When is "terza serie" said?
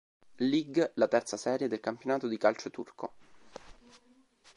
1.07-1.67